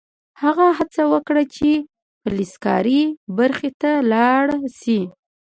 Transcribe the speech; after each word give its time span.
هغه 0.41 0.67
هڅه 0.77 1.03
وکړه 1.13 1.43
چې 1.55 1.69
فلزکاري 2.21 3.01
برخې 3.37 3.69
ته 3.81 3.91
لاړ 4.11 4.45
شي 4.79 4.99